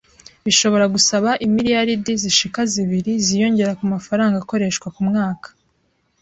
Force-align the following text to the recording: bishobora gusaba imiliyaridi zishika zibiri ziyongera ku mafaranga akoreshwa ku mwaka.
bishobora 0.45 0.85
gusaba 0.95 1.29
imiliyaridi 1.45 2.11
zishika 2.23 2.61
zibiri 2.73 3.13
ziyongera 3.25 3.77
ku 3.79 3.85
mafaranga 3.93 4.35
akoreshwa 4.39 4.87
ku 4.95 5.01
mwaka. 5.09 5.47